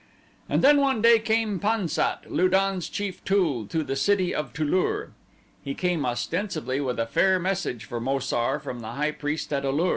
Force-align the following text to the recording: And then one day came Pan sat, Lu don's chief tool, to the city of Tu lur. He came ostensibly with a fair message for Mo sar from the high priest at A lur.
And 0.49 0.63
then 0.63 0.81
one 0.81 1.03
day 1.03 1.19
came 1.19 1.59
Pan 1.59 1.87
sat, 1.87 2.23
Lu 2.31 2.49
don's 2.49 2.89
chief 2.89 3.23
tool, 3.23 3.67
to 3.67 3.83
the 3.83 3.95
city 3.95 4.33
of 4.33 4.51
Tu 4.51 4.63
lur. 4.65 5.11
He 5.63 5.75
came 5.75 6.07
ostensibly 6.07 6.81
with 6.81 6.97
a 6.99 7.05
fair 7.05 7.37
message 7.37 7.85
for 7.85 7.99
Mo 8.01 8.17
sar 8.17 8.59
from 8.59 8.79
the 8.79 8.93
high 8.93 9.11
priest 9.11 9.53
at 9.53 9.63
A 9.63 9.69
lur. 9.69 9.89